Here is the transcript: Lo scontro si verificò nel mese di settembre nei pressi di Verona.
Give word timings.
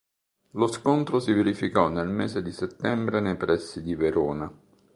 Lo 0.53 0.65
scontro 0.65 1.19
si 1.19 1.31
verificò 1.31 1.87
nel 1.87 2.07
mese 2.07 2.41
di 2.41 2.51
settembre 2.51 3.19
nei 3.19 3.37
pressi 3.37 3.83
di 3.83 3.93
Verona. 3.93 4.51